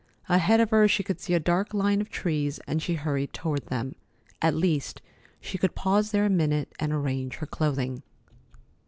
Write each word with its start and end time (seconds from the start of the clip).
Ahead 0.29 0.59
of 0.59 0.71
her, 0.71 0.87
she 0.87 1.03
could 1.03 1.19
see 1.21 1.35
a 1.35 1.39
dark 1.39 1.75
line 1.75 2.01
of 2.01 2.09
trees, 2.09 2.59
and 2.65 2.81
she 2.81 2.95
hurried 2.95 3.33
toward 3.33 3.67
them. 3.67 3.93
At 4.41 4.55
least, 4.55 4.99
she 5.39 5.59
could 5.59 5.75
pause 5.75 6.09
there 6.09 6.25
a 6.25 6.27
minute 6.31 6.73
and 6.79 6.91
arrange 6.91 7.35
her 7.35 7.45
clothing. 7.45 8.01